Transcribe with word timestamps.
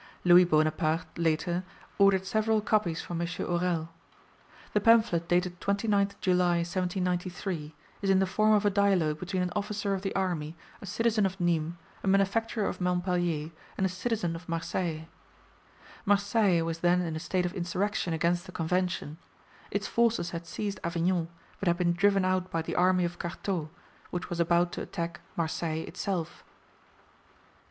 Louis 0.25 0.45
Bonaparte, 0.45 1.15
later, 1.15 1.63
ordered 1.99 2.25
several 2.25 2.59
copies 2.59 3.01
from 3.03 3.21
M. 3.21 3.27
Aurel. 3.41 3.89
The 4.73 4.81
pamphlet, 4.81 5.27
dated 5.27 5.59
29th 5.61 6.15
July 6.21 6.57
1793, 6.65 7.75
is 8.01 8.09
in 8.09 8.17
the 8.17 8.25
form 8.25 8.51
of 8.53 8.65
a 8.65 8.71
dialogue 8.71 9.19
between 9.19 9.43
an 9.43 9.51
officer 9.55 9.93
of 9.93 10.01
the 10.01 10.15
army, 10.15 10.55
a 10.81 10.87
citizen 10.87 11.23
of 11.27 11.37
Nismes, 11.39 11.75
a 12.03 12.07
manufacturer 12.07 12.65
of 12.67 12.81
Montpellier, 12.81 13.51
and 13.77 13.85
a 13.85 13.89
citizen 13.89 14.35
of 14.35 14.49
Marseilles. 14.49 15.05
Marseilles 16.03 16.63
was 16.63 16.79
then 16.79 17.01
in 17.01 17.15
a 17.15 17.19
state 17.19 17.45
of 17.45 17.53
insurrection 17.53 18.11
against 18.11 18.47
the 18.47 18.51
Convention. 18.51 19.19
Its 19.69 19.85
forces 19.85 20.31
had 20.31 20.47
seized 20.47 20.79
Avignon, 20.83 21.27
but 21.59 21.67
had 21.67 21.77
been 21.77 21.93
driven 21.93 22.25
out 22.25 22.49
by 22.49 22.63
the 22.63 22.75
army 22.75 23.05
of 23.05 23.19
Carteaux, 23.19 23.69
which 24.09 24.31
was 24.31 24.39
about 24.39 24.71
to 24.71 24.81
attack 24.81 25.21
Marseilles 25.35 25.87
itself." 25.87 26.43